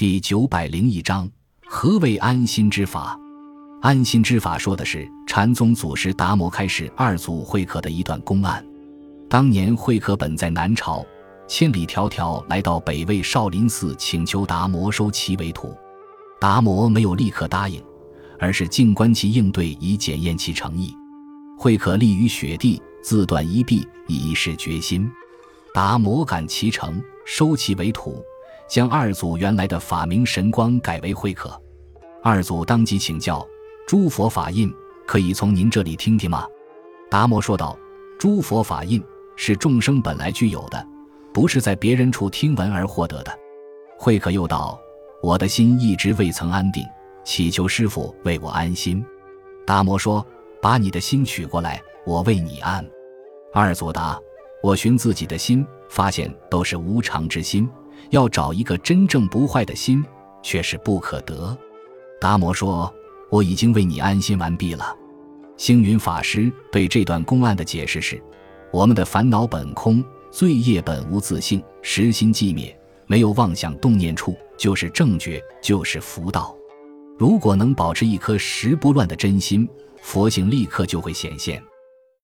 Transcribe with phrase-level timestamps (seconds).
[0.00, 1.30] 第九百零一章：
[1.66, 3.20] 何谓安心之法？
[3.82, 8.64] 安心之法说的是禅宗祖师达摩开示二祖慧可的一段公案。
[9.28, 11.04] 当年慧可本在南朝，
[11.46, 15.76] 千里迢迢来到北魏少林寺，请求达摩收其为徒。
[16.40, 17.78] 达摩没有立刻答应，
[18.38, 20.96] 而是静观其应对，以检验其诚意。
[21.58, 25.06] 慧可立于雪地，自断一臂，以示决心。
[25.74, 28.24] 达摩感其诚，收其为徒。
[28.70, 31.60] 将二祖原来的法名神光改为慧可，
[32.22, 33.44] 二祖当即请教
[33.84, 34.72] ：“诸佛法印
[35.08, 36.46] 可以从您这里听听吗？”
[37.10, 37.76] 达摩说道
[38.16, 39.02] ：“诸佛法印
[39.34, 40.86] 是众生本来具有的，
[41.34, 43.36] 不是在别人处听闻而获得的。”
[43.98, 44.78] 慧可又道
[45.20, 46.86] ：“我的心一直未曾安定，
[47.24, 49.04] 祈求师傅为我安心。”
[49.66, 50.24] 达摩说
[50.62, 52.88] ：“把你的心取过来，我为你安。”
[53.52, 54.16] 二祖答
[54.62, 57.68] ：“我寻自己的心，发现都是无常之心。”
[58.08, 60.04] 要找一个真正不坏的心，
[60.42, 61.56] 却是不可得。
[62.20, 62.92] 达摩说
[63.30, 64.96] ：“我已经为你安心完毕了。”
[65.56, 68.20] 星云法师对这段公案的解释是
[68.72, 72.74] ：“我们的烦恼本空，罪业本无自性，实心寂灭，
[73.06, 76.56] 没有妄想动念处，就是正觉，就是福道。
[77.18, 79.68] 如果能保持一颗时不乱的真心，
[80.00, 81.62] 佛性立刻就会显现。”